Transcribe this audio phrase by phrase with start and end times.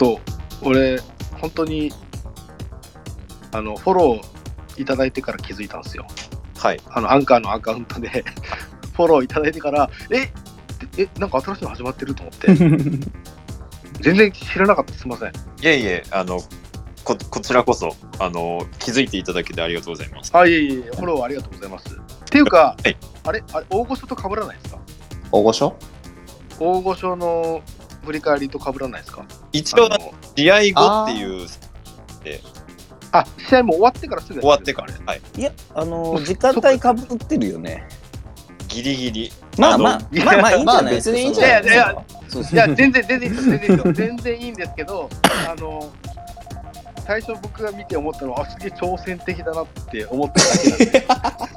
[0.00, 0.20] と
[0.62, 0.98] 俺、
[1.40, 1.92] 本当に
[3.52, 6.06] あのフォローいただいてから気づいたんですよ。
[6.56, 6.80] はい。
[6.88, 8.08] あのアンカーのアカウントで
[8.96, 10.28] フォローいただいてから、え？
[10.96, 12.54] え、なんか新しいの始まってると思って、
[14.00, 15.28] 全然知らなかった、すみません。
[15.28, 15.32] い
[15.62, 16.40] えいえ、あの、
[17.04, 20.30] ここちらこそ、あの、気づいていただけてありがとうございます。
[20.34, 21.88] あ、いえいえ、フォローありがとうございます。
[21.94, 21.98] っ
[22.30, 23.66] ていうか、はいあれ、あれ？
[23.68, 24.80] 大御所と被らないですか？
[25.30, 25.76] 大御所？
[26.58, 27.60] 大御所の
[28.04, 29.24] 振り返りと被らないですか？
[29.52, 29.88] 一応、
[30.36, 31.48] 試合後っていう、
[33.12, 35.20] あ、試合も終わってからすぐ終わってから、はい。
[35.36, 37.86] いや、あのー時間帯かぶってるよね。
[38.68, 39.32] ギリギリ。
[39.58, 41.14] まあまあ、まあまあいいんじゃないですか？
[41.14, 43.92] まあ別にいいんそのじゃないいやいやいや、全然、全然いいですよ、全然いいですよ。
[43.92, 45.10] 全然いいんですけど、
[45.48, 45.92] あの、
[47.04, 51.06] 最初僕が見て思ったのは、あ、すげえ挑戦的だなって思っただけなんで。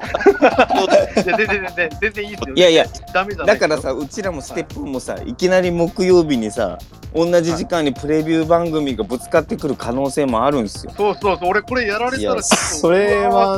[1.16, 2.56] 全然、全然、全然いいですよ。
[2.56, 6.78] いやいや、ダメじゃないだからさ、うちらもステップもさ、いきなり木曜日にさ、
[7.16, 10.92] 同じ時間にプレビュー番組がぶつかってくる可能性もあるんですよ。
[10.98, 13.54] そうそうそう、俺これやられたらそれは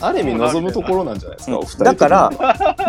[0.00, 2.30] ある意味望むところなんじゃないですか、だから、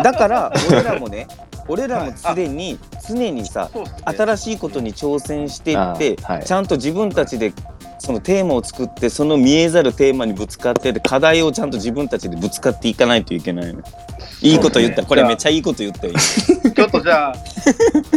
[0.02, 1.26] だから、俺らもね、
[1.70, 3.70] 俺らも常に、常にさ。
[4.04, 7.52] 新しいことに挑戦していって、ちゃんと自分たちで
[7.98, 13.82] そのテーマを作ってその見えざるテーマにぶつかってで課題をちゃんと自分たちでぶつかっていかないといけないの。
[14.42, 16.14] いいこと言った、これめっちゃいいこと言ったよ。
[16.74, 17.34] ちょっとじゃあ、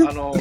[0.10, 0.34] あの、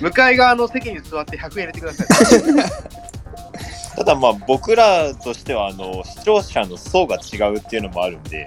[0.00, 2.06] 向かい側の席に座って100円入れてください。
[3.96, 8.46] ただまあ僕らとしてはあの視聴者の層が違うっていうのもあるんで、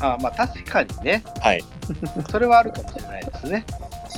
[0.00, 1.64] あまあ確かにね、はい。
[2.30, 3.64] それはあるかもしれないですね。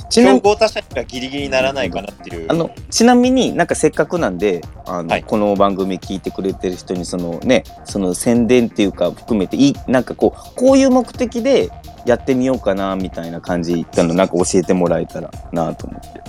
[0.09, 2.47] ちなみ競合他社がギリギリにならないかなっていう。
[2.49, 11.69] あのちなみになんかせっかくなんであの、はいこの番組聞いてくれてる人にそのねその宣伝っていうか含めていいなんかこうこういう目的で
[12.05, 16.21] やってみようかなみたいな感じ言ったのなんか教えてもらえたらなと思って。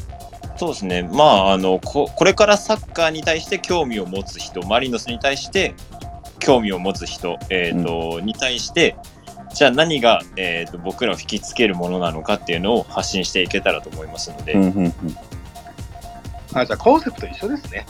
[0.56, 1.08] そうですね。
[1.10, 5.74] まああのここれからサッカーに対して興味を持つ人、マリノスに対して
[6.38, 8.96] 興味を持つ人、えっ、と、に対して。
[9.54, 14.94] じゃあ何が、えー、と僕らを引きつけるものなのかっていうのを発信していけたらと思いますので、うんうんうん。
[16.54, 17.86] あじゃあコンセプト一緒ですね。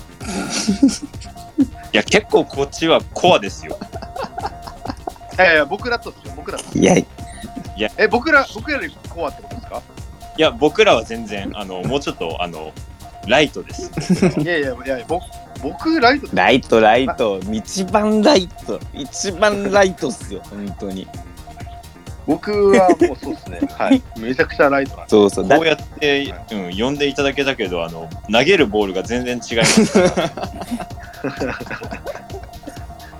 [1.93, 3.79] いや結構こっちはコアですよ。
[5.39, 6.79] いやいや、僕らとですよ、僕らと。
[6.79, 6.95] いや。
[7.97, 9.83] え、僕ら、僕らよりコアってことですか？
[10.37, 12.73] いや僕らは全然あのもうちょっとあの
[13.27, 13.91] ライトです。
[14.41, 15.25] いやいやいや、僕、
[15.63, 16.37] 僕ライトです。
[16.37, 17.41] ライトライト。
[17.51, 18.81] 一番ライト。
[18.93, 21.07] 一番ライトっすよ本当に
[22.31, 23.61] 僕はもうそうですね。
[23.77, 24.01] はい。
[24.17, 25.11] めちゃくちゃライトなんで。
[25.11, 29.99] そうそうだこうやって、うん、呼んでいただけたけどあの投げるボールが全然違います。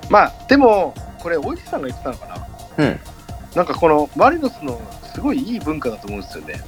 [0.09, 2.85] まあ、でも、これ、おじさんが言ってたのかな。
[2.85, 3.01] うん。
[3.55, 4.81] なんかこのマリノスの
[5.13, 6.61] すごいいい文化だと思うんですよね。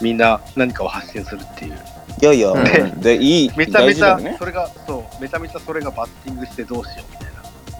[0.00, 1.78] みんな何かを発信するっていう。
[2.20, 7.36] いやいや、うんでいいめちゃめちゃ大事だよねそれが、そう、めちゃめちゃそれがバッティングしてどうしようみたいな。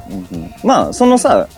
[0.08, 1.48] うんうんまあそのさ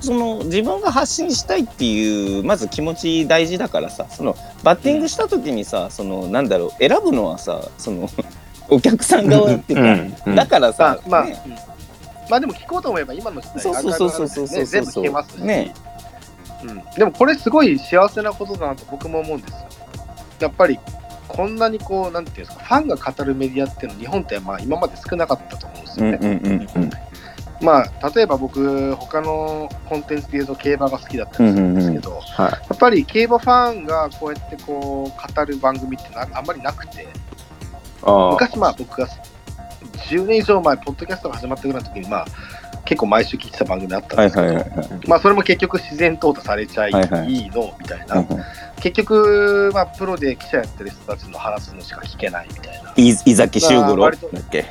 [0.00, 8.08] その自分が発信したいっていうまず気持ち大事だからさそのバッティングした時にさそのなんだろう選ぶのはさその
[8.70, 11.42] お客さん側っていうか、うんうんだからさ、まあ、まあ、ね。
[11.46, 11.52] うん。
[12.30, 14.64] まあでも聞こうと思えば今の時代そうそうそうそうそう。
[14.64, 15.74] 全部聞けますし、ね。
[16.62, 19.56] うん、でもこれすごい幸せなことだなと僕も思うんですよ。
[20.38, 20.78] やっぱり
[21.26, 27.09] こんなにこうなんていうんですかファンが語るメディアっていうのは日本ってまあ今まで少なかったと思うんですよね。
[27.60, 32.52] うんうんうんうんまあ例えば僕他のコンテンツで言うと競馬が好きだったりするんですけど、はい。
[32.52, 37.06] やっぱり競馬ファンがこうやってこう語る番組ってなあんまりなくて。
[38.02, 39.06] 昔まあ僕が
[40.08, 42.26] 10年以上前ポッドキャストが始まったぐらいの時にまあ
[42.86, 47.28] 結構毎週聞いてた番組あったんはいですけど、はいはいはいまあそれも結局自然淘汰されちゃいはいはい。
[47.30, 48.42] いいのみたいな、うんうん。
[48.80, 52.94] 結局まあプロで記者やってる人たちの話すのしか聞けないみたいな。
[52.96, 54.64] い伊崎修五郎だっけ？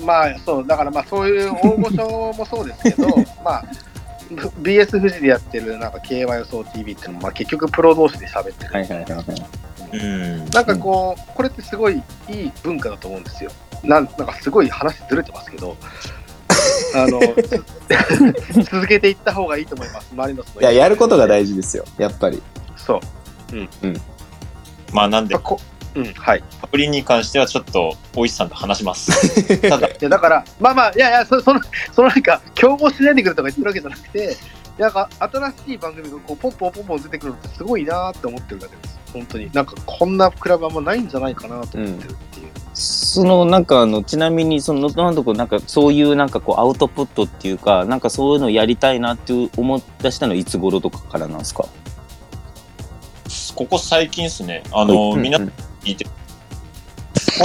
[0.00, 3.08] まあそうだからまあそういう大御所もそうですけど
[3.44, 3.64] まあ
[4.60, 9.24] BS 富士でやってるなんか KY 予想 TV っていうのもまあ結局プロ同士で喋ってる、はいはいはいはい
[9.92, 13.50] うんなんかこう、これってすごいいい文化だと思うんですよ。
[13.82, 15.76] なんなんかすごい話ずれてますけど、
[16.94, 17.20] あの
[18.52, 20.60] つ 続けていった方がいいと思います、マリノスの。
[20.60, 21.84] いや、やることが大事ですよ。
[21.96, 22.42] やっぱり。
[22.76, 23.00] そう。
[24.92, 25.60] まあなんでまあ、こ
[25.98, 26.38] うん、はい。
[26.38, 29.60] いパプリンに関してはちょっと大石さんと話します。
[29.68, 31.60] ただや、だから、まあまあ、いやいや、そ その、
[31.92, 34.36] そのなんか、競合しないでくれとか言ってるわけじゃなくて、
[34.78, 38.98] なんか、新しい番組がこうポンポンポンポン出てくるのってすごいなーって思ってるだけです。
[39.12, 39.50] 本当に。
[39.52, 42.48] なんか、こんなクラブあんまないんじゃないかなと思ってるっていう。
[42.74, 51.64] そのなんかあのちなみにそのノットハンドこうなんかそういうなんかこうアウトプットっていうかなんかそういうのやりたいなっていう思い出したのはいつ頃とかからなんですか？
[53.56, 55.40] ここ最近ですね、あの、うんみんな
[55.82, 56.10] 聞いて、こ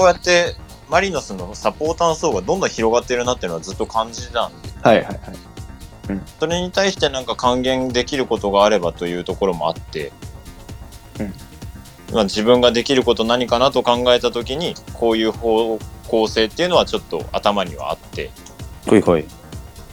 [0.04, 0.56] うやって
[0.90, 5.20] マリノスのサポーターの層がどんどん広がってるなっていうのはずっと感じたんで、はいはいはい。
[6.40, 10.12] それに対してなんか還元できることがあればというところもあって、
[11.20, 11.34] うん。
[12.14, 18.30] まあ、自分ができること何かなと考えた時にこういう方向性っていうのはちょっと頭にはあって。
[18.88, 19.26] ほいほい。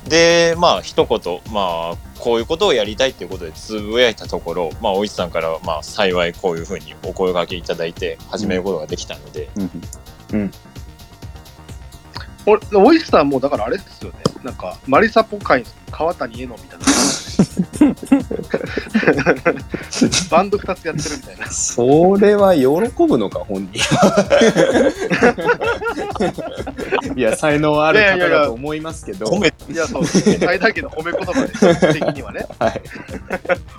[0.07, 9.49] でまあ一言まあこういうことをやりたいっていうことでつぶやいたところまあおいちさんからはまあ幸いこういうふうにお声掛けいただいて始めることができたので、
[10.33, 10.51] うん
[12.47, 14.19] 俺、オイスターもだからあれですよね。
[14.43, 14.55] なん。
[14.55, 16.90] か、マリサポ界の川谷絵音みたいな。
[20.31, 21.47] バンド2つやってるみたいな。
[21.51, 22.67] それは喜
[23.07, 23.81] ぶのか、本人。
[27.17, 29.27] いや、才能ある方だと思いますけど。
[29.27, 30.03] 褒めいや、そう。
[30.03, 30.39] ですね。
[30.39, 31.67] 最大限の褒め言葉です。
[31.67, 32.47] 僕的にはね。
[32.59, 32.83] はい。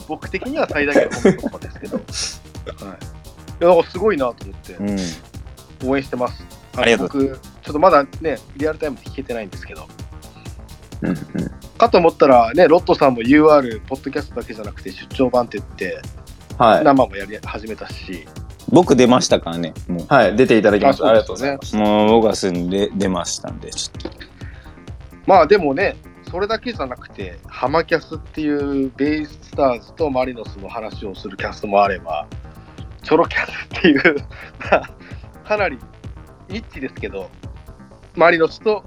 [0.08, 1.98] 僕的には最大限の褒め言葉ですけど。
[1.98, 2.06] はい。
[2.06, 2.10] い
[3.60, 4.84] や、だからすごいなと思ってう。
[4.84, 4.98] ん。
[5.90, 6.44] 応援してます。
[6.76, 7.08] ありがとう。
[7.08, 7.34] 僕、ちょ
[7.72, 9.88] っとまだね、リアルタイムで聞けてないんですけど。
[11.02, 11.16] うんうん
[11.78, 16.00] かと思ったら、ね、ロットさんも UR、ポッドキャストだけじゃなくて出張版って言って、
[16.60, 16.84] はい。
[16.84, 18.28] 生もやり始めたし、
[18.70, 19.74] 僕出ましたからね。
[19.88, 20.36] もはい。
[20.36, 21.06] 出ていただきました。
[21.06, 21.76] あありがとうございます。
[21.76, 24.10] う、もう僕はすんで出ましたんで、ちょっと。
[25.26, 25.98] まあでもね、
[26.30, 32.28] それだけじゃなくて、ハマキャスっていうベイスターズとマリノスの話をするキャストもあれば、
[33.04, 34.16] チョロキャスっていう、
[34.72, 34.90] まあ、
[35.48, 35.78] かなり
[36.48, 37.30] ニッチですけど、
[38.16, 38.84] マリノスと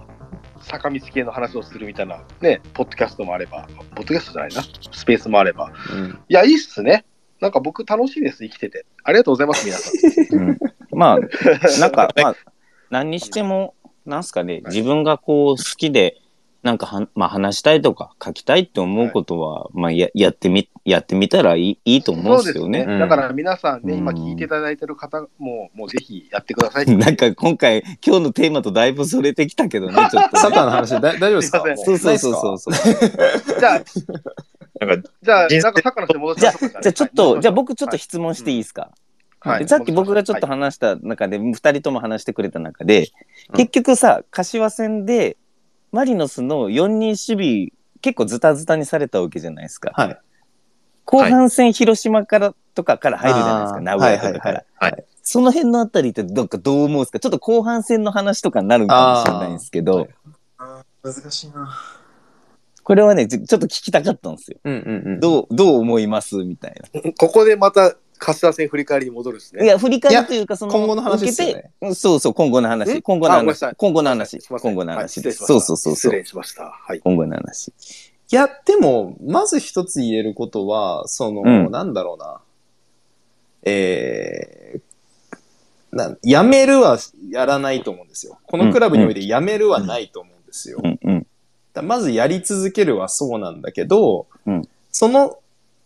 [0.64, 4.62] 坂道系の話をするみたいなね、ポッドキャストもあれば、ポッドキャストじゃないな、
[4.92, 5.72] スペースもあれば。
[5.92, 7.04] うんいや、いいっすね。
[7.40, 8.86] なんか僕楽しいです、生きてて。
[9.02, 9.90] ありがとうございます、皆さ
[10.36, 10.40] ん。
[10.40, 10.58] うん、
[10.90, 11.18] まあ、
[11.80, 12.36] なんか、まあ、
[12.90, 13.74] 何にしても、
[14.06, 16.20] なんすかね、自分がこう好きで、
[16.62, 22.84] なんかは、まあ話したいとか書きたいって思うことは、まあややってみ、やってみたらいいいいと思うんですよね。
[22.86, 22.98] うん。
[22.98, 23.98] だから皆さんね、うん。
[24.00, 26.96] 今聞いていただいてる方も、もうぜひやってください。
[26.96, 31.62] なんか今回、今日のテーマとだいぶそれてきたけどね、 ちょっと、サッカーの話だ大丈夫ですか？
[31.62, 31.86] すいません。
[31.86, 32.74] そうそうそうそう。
[32.74, 32.94] そう。
[33.58, 36.80] じゃあ、なんかじゃあ、なんかサッカーの人に戻しじゃあ、ましょうか。
[36.82, 38.90] じゃあちょっと、じゃあ僕ちょっとはい質問していいですか、
[39.40, 39.68] はい。
[39.68, 43.08] さっき僕がちょっと話した中で、二人とも話してくれた中で、
[43.50, 43.56] うん。
[43.56, 45.36] 結局さ、柏戦で、
[45.92, 47.68] マリノスの4人守備、
[48.02, 49.92] 結構ズタズタにされたわけじゃないですか。
[49.94, 50.18] はい。
[51.04, 54.64] 後半戦広島からとかから入るじゃないですか、名古屋とかから。
[54.76, 57.18] はいはいその辺のあたりってどっかどう思うんですか？
[57.18, 60.06] ちょっと後半戦の話とかになるかもしれないんですけど、
[61.02, 61.74] 難しいな。
[62.82, 64.58] これはね、ちょっと聞きたかったんですよ。
[64.62, 65.20] うんうんうん。
[65.20, 66.36] どう、どう思います？
[66.36, 66.74] みたい
[67.16, 69.60] ここでまた柏戦振り返りに戻るんですな。
[69.62, 69.66] ね。
[69.66, 72.98] いや、振り返りというか、その、今後の話ですよねそうそう、今後の話。
[72.98, 73.00] ん？
[73.00, 73.74] 今後の話。
[73.76, 74.38] 今後の話。
[74.46, 75.94] 今後のはい話そうそうそうそう。
[75.94, 76.64] 失礼しました。
[76.64, 77.00] はい。
[77.00, 77.72] 今後の話。
[78.34, 82.40] いや、でも、まず一つ言えることは、その、うんなんだろうな。
[83.62, 86.98] えー、な、やめるは
[87.30, 88.40] やらないと思うんですよ。
[88.48, 90.80] このクラブにおいてやめるはないと思うんですよ。
[90.82, 91.26] うんうん。
[91.74, 95.38] だまずやり続けるはそうなんだけど、うんその、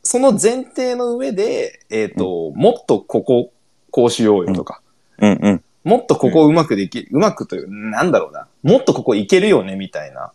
[0.03, 3.53] その前提の上で、えっ、と、もっとここ、
[3.91, 4.81] こうしようよとか、
[5.19, 5.65] うんうん。
[5.85, 8.49] もっとここうまくできる、うまくという、なんだろうな。
[8.63, 10.33] もっとここいけるよね、みたいな。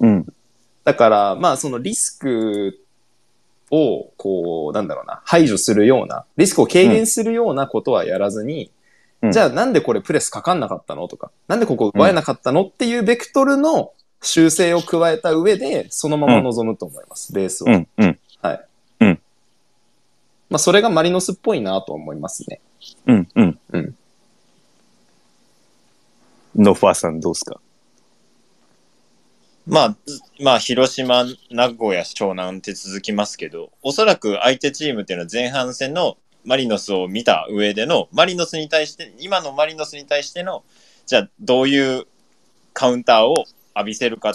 [0.00, 0.26] うん。
[0.90, 2.80] だから、まあ、そのリスク
[3.70, 8.72] を、こう、なんだろうな、排除するような、リスクを軽減するようなことはやらずに、
[9.22, 11.06] うんじゃあなんでこれプレスかかんなかったの？
[11.06, 13.92] とか、なんでここ奪えなかったのっていうベクトルの
[14.22, 17.70] 修正を加えた上で、そのまま臨むと思います、ベースは。
[17.74, 18.18] うんうん。
[20.48, 22.60] まあ、それがマリノスっぽいなと思いますね。
[23.06, 23.58] うんうん。
[23.72, 23.94] うん。
[26.56, 27.60] ノファーさんどうですか？
[29.70, 29.96] まあ、
[30.40, 40.64] まあ、広島、名古屋、湘南って続きますけど、おそらく相手チームっていうのは前半戦のマリノスを見た上での、マリノスに対して、今のマリノスに対しての、
[41.06, 42.06] じゃあどういう
[42.72, 43.44] カウンターを
[43.76, 44.34] 浴びせるか。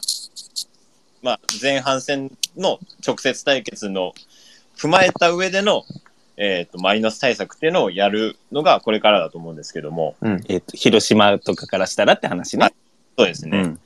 [1.21, 4.13] まあ、前半戦の直接対決の
[4.77, 5.83] 踏まえた上での、
[6.37, 10.15] えっ、と、マリノス対策っていうのをやるのがこれからだと思うんですけども、
[10.47, 12.73] えっ、と、広島とかからしたらって話ね。
[13.17, 13.57] そうですね。
[13.57, 13.79] うん。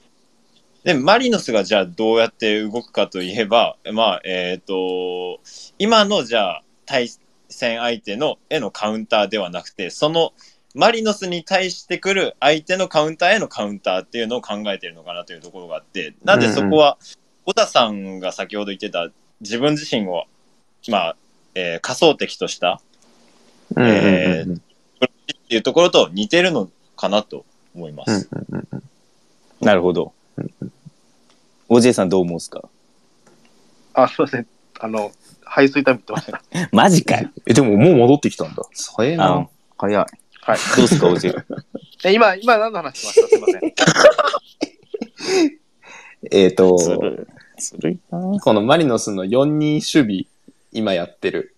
[0.83, 5.39] で、マリノスがじゃあどうやって動くかといえば、まあ、えっ、と、
[5.77, 7.09] 今のじゃあ対
[7.49, 10.33] 戦相手のへのカウンターではなくて、その
[10.75, 16.97] マリノスに対してくる相手のカウンターへのカウンターっていうのを考えてるのかなというところがあって、なんでそこは、
[17.45, 19.09] 小田さんが先ほど言ってた
[19.41, 20.25] 自分自身を、
[20.87, 21.15] まあ、
[21.55, 22.79] えー仮想敵とした
[23.77, 24.59] えーっ
[25.49, 28.29] ていうところと似てるのかなと思います。
[29.61, 30.13] なるほど。
[31.67, 32.67] おじいさんどう思うんですか？
[33.93, 34.47] あ、すいません。
[34.79, 35.11] あの、
[35.43, 36.69] 排水タイム言ってましたね。
[36.73, 37.29] マジかよ。
[37.47, 38.63] え、でももう戻ってきたんだ。
[38.95, 39.47] 早いあな。
[39.77, 40.05] 早い。
[40.41, 40.57] はい。
[40.77, 41.31] どうですか、おじい？
[42.05, 43.27] え今、今何の話しました？
[43.27, 43.73] すいません。
[46.31, 47.27] えっ、と、ずる
[47.57, 47.61] い。
[47.61, 48.39] ずるいな。
[48.39, 50.25] このマリノスの4-2守備、
[50.71, 51.55] 今やってる。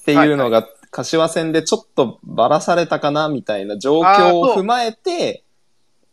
[0.00, 5.43] っていうのが、柏戦でちょっとばらされたかな、みたいな状況を踏まえて、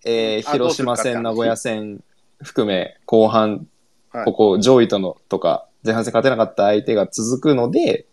[0.06, 2.04] えーあ広島戦、名古屋戦
[2.42, 3.68] 含め、後半、
[4.12, 8.06] はいここ、上位とのとか、前半戦勝てなかった相手が続くので、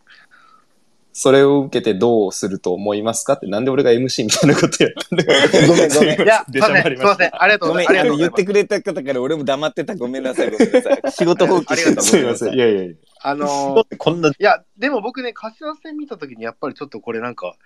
[1.13, 5.25] それを受けてどうすると思いますかって、なんで俺が MC みたいなことやったんだ
[5.67, 7.33] ごめんごめん いや、すいません、ん。
[7.35, 7.91] ありがとうごめん、ございます。
[7.91, 8.19] ありあの、がとうございます。
[8.19, 9.97] 言ってくれた方から俺も黙ってた。
[9.97, 11.03] ごめんなさい、ごめんなさい。
[11.11, 12.03] 仕事放棄してた。
[12.03, 12.55] すいません。
[12.55, 12.95] いやいやいや。
[13.23, 17.57] あのーこんないや、でも僕ね、柏戦見たときに、やっぱりちょっとこれなんか、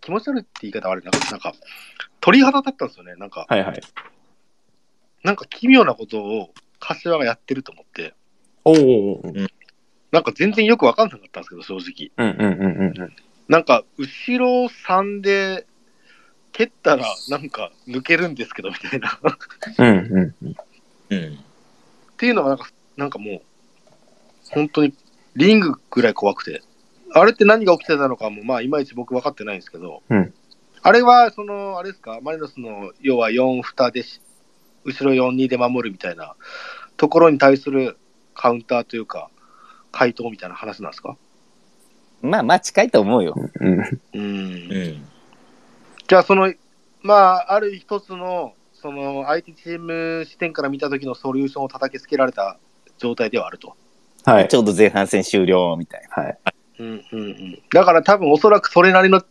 [0.00, 1.10] 気持ち悪いって言い方悪いな。
[1.30, 1.52] なんか、
[2.20, 3.14] 鳥肌立ったんですよね。
[3.16, 3.80] なんか、はいはい。
[5.22, 8.14] なんか奇妙なことを柏がやってると思って、
[8.64, 9.48] おーおーおー
[10.12, 12.10] なんか全然よくわかんなかったんですけど、正直。
[12.16, 13.16] うんうんうんうんうん。
[13.48, 15.66] なんか、後ろ3で、
[16.52, 19.08] 蹴ったらなんか抜けるんですけどみたいな。
[19.08, 19.12] っ
[19.78, 20.56] うんうんうん。
[21.10, 21.44] うん。
[22.16, 23.42] ていうのがなんか、なんかもう、
[24.50, 24.92] 本当に
[25.36, 26.62] リングぐらい怖くて。
[27.12, 30.34] あれって何が起きてたのかも、まあ、いまいち僕分かってないんですけど、うん
[30.82, 34.22] あれは、その、あれですか、マリノスの、要は4、2でし、
[34.86, 36.36] 後ろ4、2で守るみたいな
[36.96, 37.98] ところに対する
[38.34, 39.28] カウンターというか、
[39.92, 41.18] 回答みたいな話なんですか？
[42.22, 43.34] まあまあ近いと思うよ。
[43.36, 43.82] うんうん
[44.14, 45.06] うん。
[46.08, 46.50] じゃあ、その、
[47.02, 52.56] まあ、ある一つの、その、相手チーム視点から見た時のソリューションを叩きつけられた
[52.96, 53.76] 状態ではあると。
[54.24, 54.56] はいち。
[54.56, 56.38] ょうど前半戦終了みたいはい。
[56.80, 57.62] うんうんうん。
[57.72, 59.22] だから多分おそらくそれなりの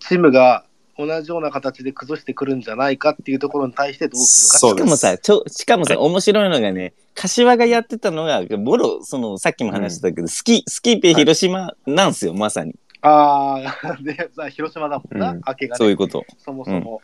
[0.00, 0.64] チームが
[0.98, 4.58] 同じような形で崩してくるんじゃないかっていうところに対してどうするか。
[4.58, 4.78] そうな。
[4.78, 12.74] しかもさ、ちょ、しかもさ、面白いのがね、柏がやってたのが、ボロ、その、さっきも話したけど、スキ、スキーペ広島なんすよ、まさに。
[13.02, 15.78] ああ、で、さ広島だもんな、うん明けがね。
[15.78, 16.24] そういうこと。
[16.38, 17.00] そもそも。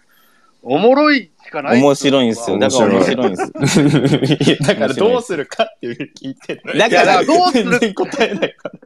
[0.66, 2.58] おもろいしかない面白いんですよ。
[2.58, 4.62] だから面面白いんです。
[4.64, 8.80] だからどうするかっていう聞いてるだからどうする答えないから。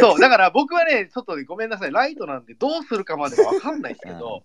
[0.00, 4.42] そう、だから僕はね、ちょっとごめんなさい、ライトなんでどうするかまでは分かんないですけど、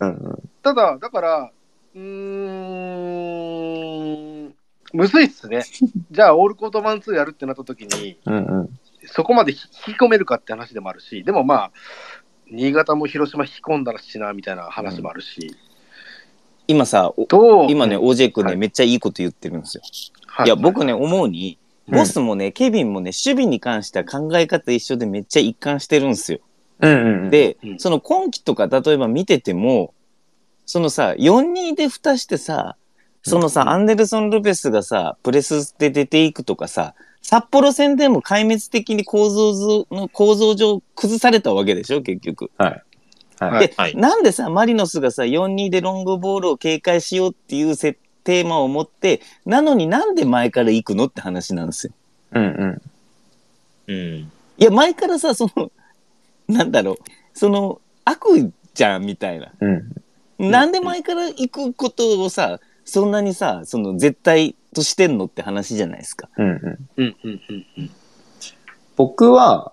[0.00, 0.50] うんうん。
[0.62, 1.50] ただ、だから、
[1.94, 2.00] うー
[4.48, 4.54] ん、
[4.92, 5.64] むずいっすね。
[6.10, 8.70] じゃあ、オールコートマン2やるってなった時に、うんうん。
[9.06, 11.70] そこまで引き込めるかって話でもあるし、でもまあ、
[12.50, 15.56] 新潟も広島引き込んだらしな、みたいな話もあるし、
[16.66, 17.12] 今さ、
[17.68, 19.82] 今ね、OJ 君ね、はいめっちゃいいこと言ってるんですよ。
[20.26, 26.38] はいや、僕ね、思うに、うんボスもね、ケビンもね、守備に関しては考え方一緒でめっちゃ一貫してるんですよ。
[26.80, 29.94] うんうん。、で、うんその今季とか例えば見てても、
[30.66, 32.76] そのさ、4-2で蓋してさ、
[33.22, 42.50] そのさ、うんアンデルソン・ルペスがさ、プレスで出ていくとかさ、札幌戦でも壊滅的に構造図の構造上崩されたわけでしょ、結局。
[42.58, 42.82] はい。
[43.40, 51.92] はいで、はいなんでさ、マリノスがさ、4-2でロングボールを警戒しようっていうせテーマを持って、なのになんで前から行くのって話なんですよ。
[52.32, 52.82] うんうん。
[53.86, 54.32] うん。
[54.56, 55.70] いや、前からさ、その、
[56.48, 56.96] なんだろう、
[57.34, 59.52] その、悪じゃん、みたいな。
[59.60, 59.68] う
[60.46, 60.50] ん。
[60.50, 66.28] なんで前から行くことをさ、そんなにさ、その絶対としてんのって話じゃないですか。
[66.36, 66.88] うんうん。
[66.96, 67.90] うんうんうんうん。
[68.96, 69.72] 僕は、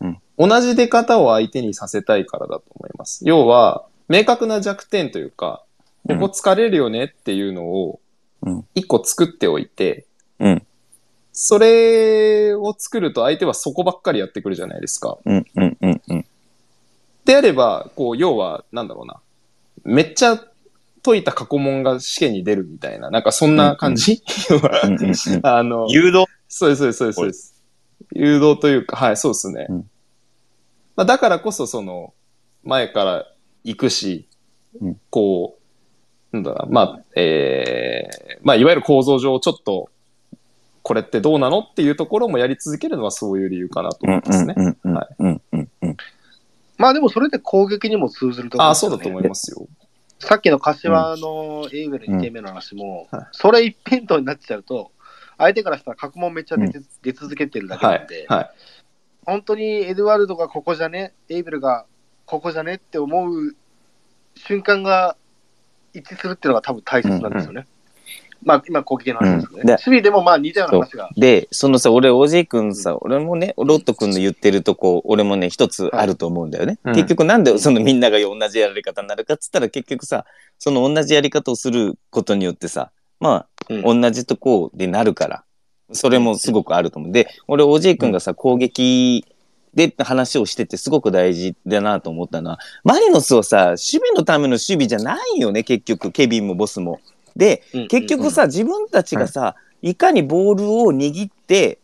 [0.00, 3.26] うん同じ出方を相手にさせたいからだと思います。
[3.26, 5.64] 要は、明確な弱点というか、
[6.08, 8.00] ここ疲れるよねっていうのを
[8.42, 10.06] うん、一個作っておいて、
[10.38, 10.66] うん
[11.38, 15.18] それを作ると相手はそこばっかりやってくるじゃないですか。
[15.26, 16.24] うん、うん、うん、うん。
[17.26, 19.20] であれば、こう、要は、なんだろうな。
[19.84, 20.42] めっちゃ
[21.02, 24.56] 解いた過去問が試験に出るみたいな、なんかそんな感じ、誘
[26.10, 26.24] 導？
[26.48, 27.62] そうです、そうです、そうです。
[28.14, 29.66] 誘導というか、はい、そうですね。
[29.68, 29.90] うん
[30.96, 32.14] まあ、だからこそ、その、
[32.64, 33.26] 前から
[33.62, 34.26] 行くし、
[34.80, 35.62] うんこう、
[36.32, 39.90] なんだ、まあ、えー、まあ、いわゆる構造上、ちょっと、
[40.82, 44.54] これってどうなのっていうところもやり続けるのはそういう理由かなと思いますね。
[46.78, 49.66] まあでもそれで攻撃にも通ずると思ああ、そうだと思いますよ。
[50.20, 54.92] さっきの柏のエイブル2点目の話も、うんはいそれ一辺倒になっちゃうと、
[55.38, 58.26] 相手からしたら角門めっちゃ出て、出続けてるだけなんで、。
[58.28, 58.50] はい。
[59.24, 61.84] 本当にエドワルドがここじゃね、エイブルが
[62.26, 63.56] ここじゃねって思う
[64.36, 65.16] 瞬間が
[65.98, 67.66] 一致するっていうのが多分大切なんですよね。
[68.42, 69.60] まあ今攻撃の話ですね。
[69.60, 71.10] うんで守備でもまあ似たような話が。
[71.16, 76.78] で、そのさ、俺、OJ 君さ、俺もね、ロット君の言ってるとこ、俺もね、一つあると思うんだよね。
[76.82, 80.24] はい結局なんでそのみんなが同じやり方になるかっつったら結局さ、
[80.58, 85.44] その同じやり方をすることによってさ、まあ、うん同じとこでなるから、
[85.92, 87.12] それもすごくあると思う。
[87.12, 89.24] で、俺、OJ 君がさ、攻撃
[89.76, 97.00] で話をしててすごく大事だなと思ったのは、マリノスをさ、守備のための守備じゃないよね、結局、ケビンもボスも。
[97.36, 101.78] で、結局さ、自分たちがさ、いかにボールを握って、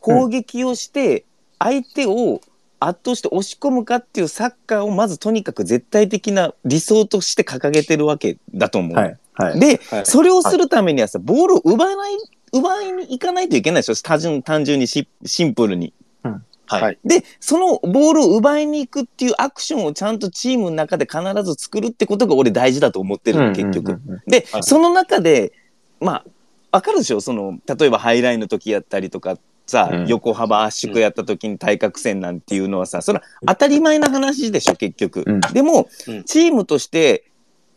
[0.00, 1.26] 攻撃をして、
[1.58, 2.40] 相手を
[2.80, 8.96] 圧倒して押し込むかっていうサッカーをまずとにかく絶対的な理想として掲げてるわけだと思う。
[8.96, 9.18] はい。
[9.34, 9.60] はい。
[9.60, 12.12] で、はいそれをするためにはさ、ボールを奪わない、
[12.52, 15.92] 奪いに行かないといけないでしょ単純単純にシシンプルに。
[16.66, 16.82] はい。
[16.82, 24.00] はいで、そのボールを奪いに行くっていうアクションをちゃんとチームの中で必ず作るってことが俺大事だと思ってるの、結局。
[24.26, 25.52] で、はいその中で、
[26.00, 26.24] まあ、
[26.72, 27.20] わかるでしょ？
[27.20, 35.24] その、例えばハイラインの時やったりとか、さ、うん横幅圧縮やった時に対角線なんていうのはさ、それは当たり前な話でしょ、結局。
[35.26, 37.24] うんでも、うんチームとして、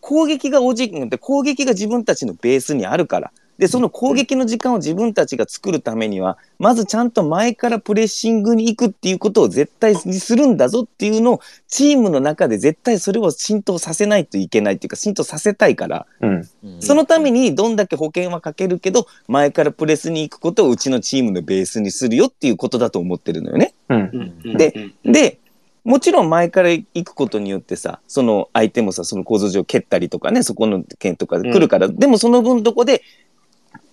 [0.01, 3.31] 攻撃がおじって攻撃が自分たちのベースにあるから。
[3.59, 16.49] で、その攻撃の時間を自分たちが作るためには、まずちゃんと前からプレッシングに行くっていうことを絶対にするんだぞっていうのを、チームの中で絶対それを浸透させないといけないっていうか、浸透させたいから、うん。
[16.79, 23.73] そのためにどんだけ保険はかけるけど、前からプレスに行くことをうちのチームのベースにするよっていうことだと思ってるのよね。
[23.89, 24.57] うん。
[24.57, 25.39] でうんで、
[25.83, 33.01] もちろん前から行くことによってさ、その相手もさ、その構造上蹴ったりとかね、そこの剣とかで来るから、でもその分どこで、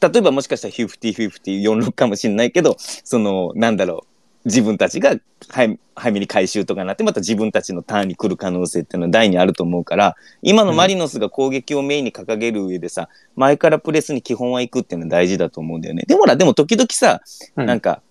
[0.00, 5.16] 例えばもしかしたら50-50、46かもしれないけど、その、なんだろう、自分たちが
[5.48, 16.04] 早早めに回収とかになって、また自分たちのターンに来る可能性っていうのは大にあると思うから、今のマリノスが攻撃をメインに掲げる上でさ、前からプレスに基本は行くっていうのは大事だと思うんだよね。
[16.06, 17.22] でもほら、でも時々さ、
[17.56, 18.02] うんなんか、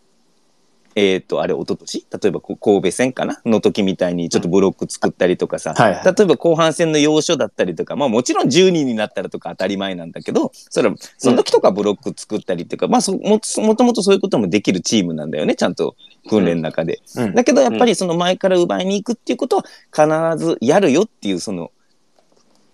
[0.96, 2.08] えっ、と、あれ、一昨年？
[2.10, 3.42] 例えば神戸戦かな？
[3.46, 6.04] の時みたいにちょっとブロック作ったりとかさ、はいはい。
[6.06, 15.98] 例えば後半戦の要所だったりとか、まあもちろん10人になったらとか当たり前なんだけど、それは、その時とかブロック作ったりとか、まあそももともとそういうこともできるチームなんだよね、ちゃんと
[16.30, 17.02] 訓練の中で。
[17.18, 17.36] うん。
[17.36, 21.72] だけどやっぱりその前から奪いに行くっていうことは必ずやるよっていうその、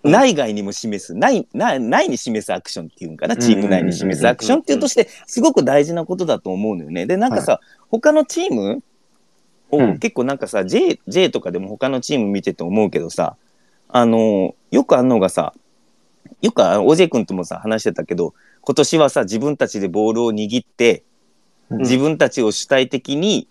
[0.04, 7.06] 内外にも示す、内、内内に示すアクションっていうんかな、チーム内に示すアクションっていうとして、すごく大事なことだと思うのよね。
[7.06, 8.82] で、なんかさ、他のチーム
[9.70, 9.98] を、うん。
[9.98, 13.36] 結構なんかさ、J、J とかでも他のチーム見てて思うけどさ、
[13.88, 15.54] あの、よくあんのがさ、
[16.40, 21.04] よくあ OJ 君ともさ、話してたけど、今年はさ、自分たちでボールを握って、
[21.70, 21.78] うん。
[21.78, 23.48] 自分たちを主体的に、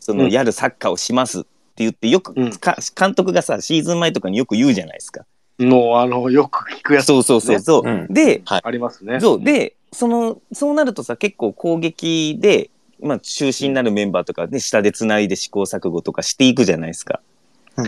[0.00, 0.30] その、うん。
[0.30, 2.50] やるサッカーをしますって言って、よく、うん。
[2.52, 5.24] か監督がさ、シーズン前とかによく言うじゃないですか。
[5.58, 7.88] の、あの、よく聞くやつそうそうそうそう。
[7.88, 9.20] うんで、ありますね。
[9.20, 9.42] そう。
[9.42, 17.20] で、その、そうなるとさ、結構攻撃で、まあ、中心になるメンバーとかね、下で繋いで試行錯誤とかしていくじゃないですか。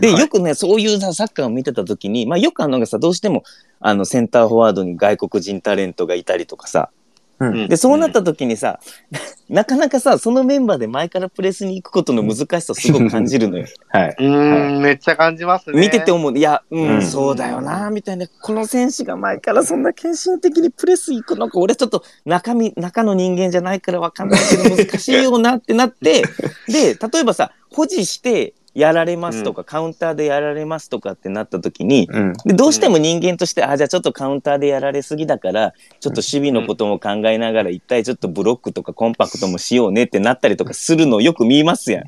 [0.01, 3.45] で、はいよくね、そういうさ、サッカーを見てた時に、まあ、よくあるのがさ、どうしても、
[3.81, 6.91] あの、センターフォワードに外国人タレントがいたりとかさ、
[7.39, 8.81] うんで、そうなった時にさ、
[9.49, 13.67] なかなかさ、そのメンバーで前からプレスに行くことの難しさをすごく感じるのよ。
[13.89, 14.17] はい。
[14.19, 15.79] うーん、めっちゃ感じますね。
[15.79, 16.37] 見てて思う。
[16.37, 18.27] いや、うん、うんそうだよな、みたいな。
[18.27, 26.23] この選手が前からそんな献身的にプレス行くのか、俺ちょっと中身、中の人間じゃないからわかんないけど難しいよなってなって、
[26.67, 32.33] で、例えばさ、保持してやられますとか、カウンターでやられますとかってなった時に、うん。
[32.45, 42.05] でどうしても人間として、あ、じゃあちょっとカウンターでやられすぎだから、ちょっと守備のことも考えながら、一体ちょっとブロックとかコンパクトもしようねってなったりとかするのをよく見ますやん。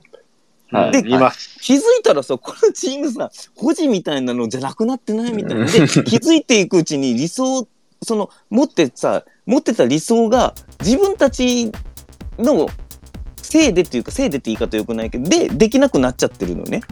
[0.71, 1.59] はいでいます。
[1.63, 5.65] 気づいたらさ、このチームさ、保持みたいなのじゃなくなってないみたいな。
[5.65, 7.67] で、気づいていくうちに理想、
[8.03, 11.73] その、持ってさ、持ってた理想が、自分たち
[12.39, 12.69] の
[13.51, 16.83] せいでっていうか、せいでって言い方よくないけど、で、できなくなっちゃってるのね。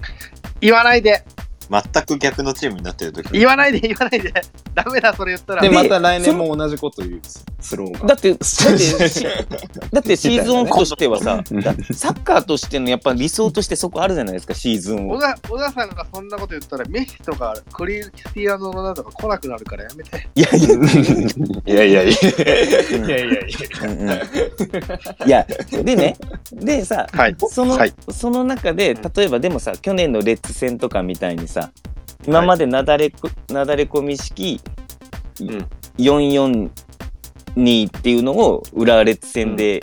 [0.61, 1.23] 言わないで。
[1.71, 4.33] 全く逆のチームになってる時言わないで、言わないで。
[4.75, 5.63] ダメだ、それ言ったら。
[5.63, 7.21] で、でまた来年も同じこと言う。
[7.61, 8.09] スローが。
[8.09, 9.27] だって、だって、 し
[9.93, 11.43] だってシーズンオフとしてはさ、
[11.93, 15.17] サッカーとしてのやっぱ理想としてそこあるじゃないですか、シーズンを。
[15.17, 20.29] 小田小田さんがそんなこと言ったら、メッシとかクリスティアーノ・ロナウドが来なくなるからやめて。
[20.35, 20.69] いやいや、
[21.73, 22.17] いやいやいや。
[22.93, 23.41] うんいやいやいや。
[23.83, 26.17] うんうんいや、でね、
[26.53, 27.37] でさ、はい。
[27.49, 31.71] その、はいその中で、例えばでもさ、去年のレッツ戦とかみたいにさ、
[32.27, 34.61] 今までなだれこ、なだれ込み式、
[35.41, 35.67] ん
[35.99, 39.83] 442っていうのを浦和レッツ戦で、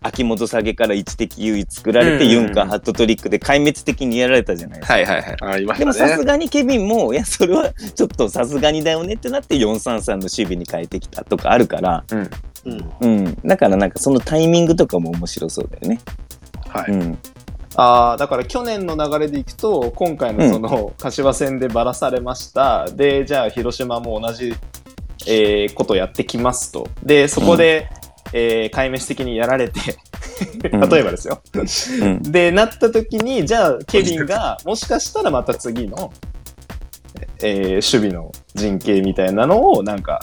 [0.00, 4.94] 秋元下げから一的優位作られて、うんユンカーハットトリックで壊滅的にやられたじゃないですか。
[4.94, 5.78] はいはいはい。
[5.78, 6.24] でもさす。
[6.24, 12.30] がにケビンも、いや、それはちょっとさすがにだよねってなって433の守備に変えてきたとかあるから、うん。
[13.00, 13.34] うん。
[13.44, 15.98] だからなんかそのタイミングとかも面白そうだよね。
[16.68, 16.92] はい。
[16.92, 17.18] うん。
[17.76, 22.86] ああ、だから去年の流れでいくと、今回のその、柏戦でばらされました。
[22.90, 24.54] で、じゃあ広島も同じ、
[25.26, 26.86] えーことやってきますと。
[27.02, 27.88] で、そこで、
[28.32, 29.80] えー壊滅的にやられて、
[30.72, 31.40] うん例えばですよ。
[32.02, 36.12] うんで、なった時に、じゃあ、ケビンが、もしかしたらまた次の、
[37.42, 40.20] えー守備の陣形みたいなのを、なんか、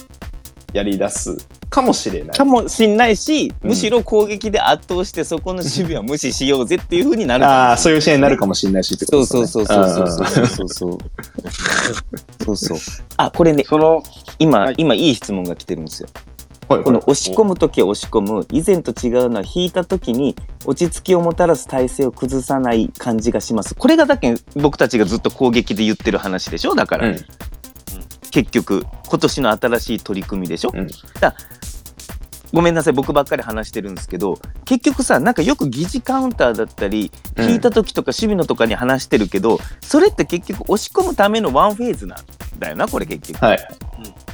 [0.73, 1.37] やり出す
[1.71, 2.37] かもしれない。
[2.37, 7.45] かもしんないし、むしろ攻撃で圧倒してそこの守備は無視しようぜっていうふうになる。
[7.45, 9.47] ああ、そういう試合になるかもしれないしってことですね。
[9.47, 10.97] そうそうそうそうそうそう。
[12.45, 12.77] そうそう。
[13.17, 14.03] あ、これね、その
[14.37, 16.09] 今、今いい質問が来てるんですよ。
[16.67, 26.73] この押し込む時は押し込む以前と違うのは引いた時に落ち着きをもたらす体勢を崩さない感じがしますこれがだけ僕たちがずっと攻撃で言ってる話でしょ？
[26.73, 27.17] だから、うん、
[28.31, 30.87] 結局今年の新しい取り組みでしょ、うん。
[31.19, 31.35] だ
[32.53, 37.49] ごめんなさい僕ばっかり話してるんですけど結局さなんかよく疑似カウンターだったりうん。
[37.49, 42.19] 引いた時とか守備のとかに話してるけど、それって結局押し込むためのワンフェーズなん
[42.59, 43.43] だよなこれ結局。
[43.43, 43.59] はい。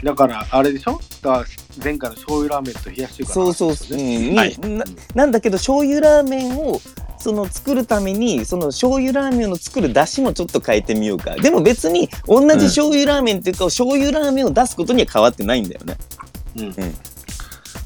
[0.03, 0.99] だから、あれでしょ？
[1.21, 1.45] だから
[1.83, 3.97] 前回の醤油ラーメンと冷やし中華のそう話そうそう。
[3.97, 4.35] うん。
[4.35, 4.59] はい。
[4.59, 4.85] な
[5.15, 6.79] なんだけど醤油ラーメンを
[7.17, 11.35] その作るためにその醤油ラーメンを作る出汁もちょっと変えてみようか。
[11.35, 15.97] でも別に同じ醤油ラーメンっていうか、醤油ラーメンを出すことには変わってないんだよね。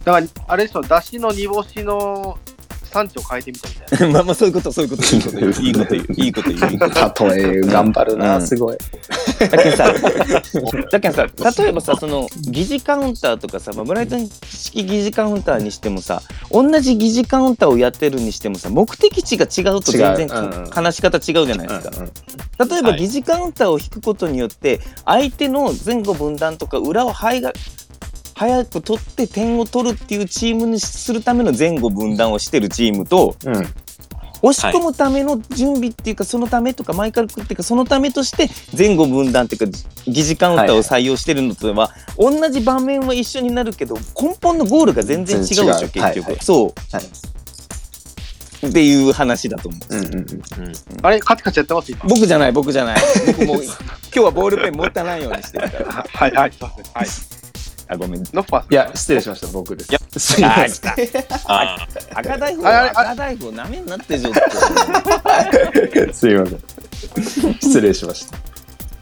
[0.03, 2.37] だから、あれでしょ、だしの煮干しの
[2.91, 4.13] 産地を変えてみたみたいな。
[4.13, 5.03] まあまあそういうことそういうこと。
[5.03, 5.53] いいこと言う。
[5.53, 6.05] いいこと言う。
[6.15, 6.71] いいこと言う。
[6.71, 7.35] いいこと言う。
[7.35, 8.77] 例え、頑張るな、うんすごい。
[9.39, 9.93] だけどさ、
[10.91, 20.33] だけどさ、例えばさ、その疑似カウンターとかさ、まあ、ブライトン式疑似カウンターにしてもさ、同じ疑似カウンターをやってるにしてもさ、目的地が違うと全然違う。
[20.33, 20.69] うんうん。
[20.69, 21.91] 話し方違うじゃないですか。
[21.97, 22.11] うんうん
[22.69, 22.99] 例えばはい。
[22.99, 27.53] 疑似カウンターを引くことによって、相手の前後分断とか裏を早が
[28.41, 33.53] 早く取って点を取るっていうチームにするための前後分断をしてるチームと、うん。
[34.43, 39.77] 押し込むための準備っていうか、そのためとかマイカルクっていうかそのためとして前後分断っていうか
[40.07, 47.03] 疑似カウンターを採用してるのとは、同じ場面は一緒になるけど根本のゴールが全然違うでしょ結局、はいはいそはい。
[48.63, 50.25] うっていう話だと思ううんうんうん。
[51.03, 51.91] あれ、カチカチやってます？
[51.91, 52.01] 今。
[52.05, 53.73] 僕じゃない僕じゃない僕もう今
[54.11, 56.51] 日はボールペン持たないようにしてるからは はい、はい。
[56.95, 57.07] はい。
[57.91, 58.73] あごめんノッファーさん。
[58.73, 59.99] いや、失礼しました、僕ですいや。
[60.17, 60.91] すいません。
[61.47, 66.59] あ赤大福あれあれ赤大福なめんなってちょっとすいません。
[67.59, 68.37] 失礼しました。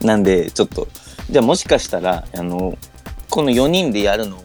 [0.06, 0.88] なんでちょっと
[1.30, 2.76] じゃあもしかしたらあの
[3.30, 4.38] この4人でやるの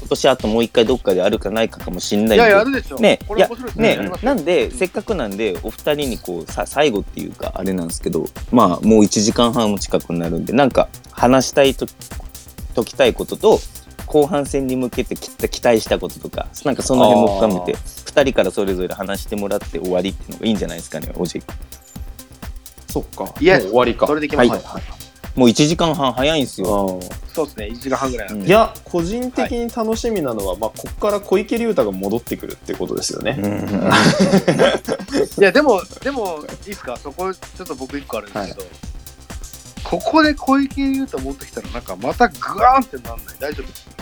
[0.00, 2.98] 今年あともう一回どっかであるかないかかもしんないいや、やるでしょ。
[2.98, 3.88] ねこれ面白いですね。
[3.88, 11.86] やりねなんでせっかくなんでお二人にこうさ最後っていうかあれなんですけどまあもう1時間半も近くなるんでなんか話したいと
[12.74, 13.58] 解きたいことと
[14.08, 21.42] 後半戦に向けてき期待したこととかなんかその辺も深めて2人からそれぞれ話してもらって終わりっていうのがいいんじゃないですかねおじい
[22.90, 23.32] そっか。
[23.38, 24.06] いやもう終わりか。
[24.06, 24.64] それでいきましょうはい。
[24.64, 24.82] はい。
[25.36, 27.00] もう1時間半早いんですよ、
[27.32, 28.46] そうですね、1時間半ぐらいなんで。
[28.48, 33.38] いや、個人的に楽しみなのは、まあ、ここから小池龍太が戻ってくるってことですよね。
[33.40, 33.68] うん。
[35.38, 36.96] いや、でも、でも、いいですか？
[36.96, 38.66] そこ、ちょっと僕一個あるんですけど、
[39.84, 43.36] ここで小池優太持ってきたら、なんかまたグワーンってなんない？
[43.38, 43.97] 大丈夫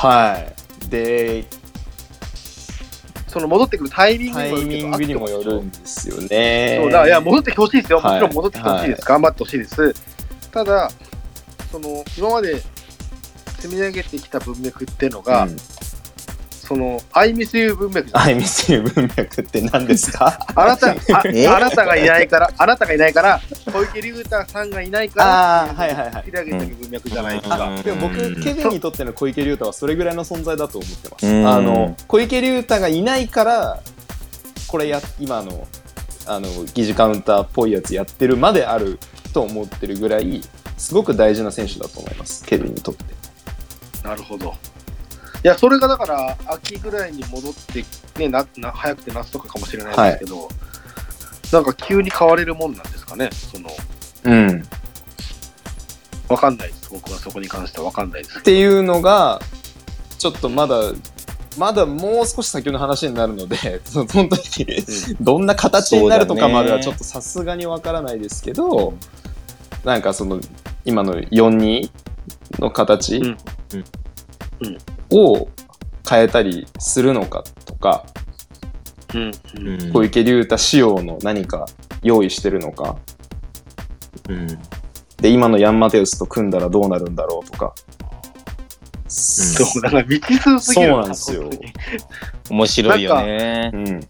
[0.00, 0.38] は
[0.86, 0.88] い。
[0.88, 1.44] で、
[3.28, 6.78] その戻ってくるタイミングタイミングにもよるんですよね。
[6.82, 9.94] そうだいや戻ってきてほしいですよ、もはいちろん戻ってきてほしいです、頑張ってほしいです。
[10.50, 10.90] ただ、
[11.70, 12.62] その今まで
[13.58, 15.56] 積み上げてきた文脈っていうのが、うん
[16.70, 20.38] その、アイミスユー文脈じゃないアイミスユ文脈って何ですか？
[20.54, 20.94] あなたあ
[21.34, 21.48] え？
[21.48, 23.40] あなたがいないから、あなたがいないから、
[23.72, 27.82] 小池龍太さんがいないから、あーはいはいはい文脈じゃないですうんか。
[27.82, 31.26] でも僕、うんケビンにとっての小池龍太はそれぐらいの存在だと思ってます。
[31.26, 33.80] うんあの、小池龍太がいないから、
[34.68, 35.66] これや、今の、
[36.26, 39.00] あの、疑似カウンターっぽいやつやってるまである
[39.32, 40.40] と思ってるぐらい、
[40.78, 43.04] すごく大事な選手だと思います、ケビンにとって。
[44.04, 44.54] なるほど。
[45.42, 47.84] いや、それがだから、秋ぐらいに戻って、
[48.18, 50.48] ね、なな早くて夏とかかもしれないですけど、
[51.52, 53.70] なんか急に変われるもんなんですかね、その、
[54.24, 54.62] うん。
[56.28, 58.42] わかんないです、僕はそこに関してはわかんないですっ。
[58.42, 59.40] ていうのが、
[60.18, 60.76] ちょっとまだ、
[61.56, 64.42] まだもう少し先の話になるので、 その本当に
[65.22, 68.92] どんな形になるとかまではちょっとさすがにわからないですけど、
[69.84, 70.38] なんかその、
[70.84, 71.90] 今の4-2
[72.58, 73.38] の形うん。
[74.60, 74.76] うん
[75.12, 75.48] を
[76.08, 78.04] 変えたりするのかとか、
[79.14, 79.32] うん。
[79.66, 81.66] うん小池龍太仕様の何か
[82.02, 82.96] 用意してるのか、
[84.28, 84.46] うん。
[85.16, 87.74] で、今のヤンマテウスと組んだらどうなるんだろうとか。
[89.08, 91.50] そう、だから未知数すぎるそうなんですよ。
[92.50, 93.70] 面白いよね。
[93.74, 94.00] うん。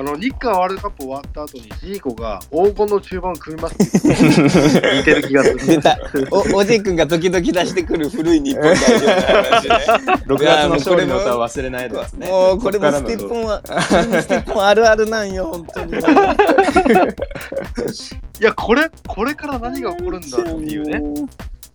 [0.00, 4.08] あの、日韓ワールドカップ終わった後に、ジーコが黄金の中盤を組みますって
[4.96, 5.58] 似てる気がする。
[5.66, 5.98] 出た。
[6.30, 9.76] お、おじいくんが時々出してくる古い日本代表の話ね。
[10.26, 12.28] 6月の勝利の歌は忘れないですね。
[12.28, 15.92] もうこれもステッこプンは、ステップンあるあるなんよ、本当に。
[18.40, 21.02] いや、これ、これから何が起こるんだっていうね。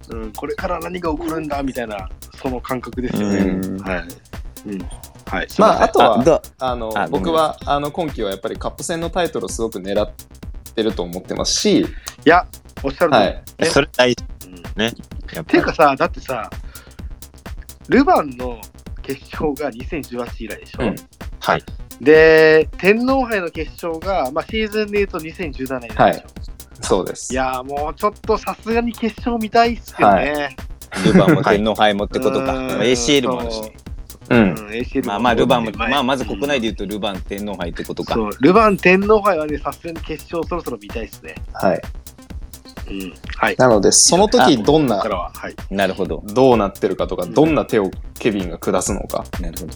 [0.09, 2.09] うん、これから何が起こるんだみたいな、
[2.41, 3.38] その感覚ですよね。
[3.38, 4.03] うんはい。
[4.67, 4.79] うん。
[5.25, 5.47] はい。
[5.57, 10.09] まあ、あとは、どあの僕はあの今季はやっぱりカップ戦のタイトルをすごく狙っ
[10.73, 11.85] てると思ってますし、い
[12.25, 12.45] や、
[12.83, 13.25] おっしゃる通り。
[13.25, 14.93] はいねそれ大事うんね。
[15.47, 16.49] ていうかさ、だってさ、
[17.88, 18.59] ルヴァンの
[19.01, 20.83] 決勝が2018以来でしょ。
[20.83, 20.95] うん
[21.39, 21.63] はい。
[22.01, 26.45] で、天皇杯の決勝が、まあ、シーズンで言うと2017年でしょ。
[26.81, 27.33] そうです。
[27.33, 30.55] い、やーもうちょっとさすがに決勝見たいっすよね。
[31.05, 32.53] ルヴァンも天皇杯もってことか。
[32.53, 33.61] ACL もあるし。
[34.29, 34.35] う。
[34.35, 38.27] うんん、ACL まあまあルヴァンまあまず国内で言うとルヴァン天皇杯ってことかそ。
[38.27, 41.35] う、ルヴァン天皇杯はね、さすがに決勝そろそろ見たいっすね。
[41.53, 41.81] はい。
[42.89, 43.13] うん。
[43.38, 43.55] はい。
[43.57, 45.73] なので、その時どんなはい。
[45.73, 46.23] なるほど。
[46.27, 49.25] どうなってるかとか、どんな手をケビンが下すのか。
[49.39, 49.73] なるほど。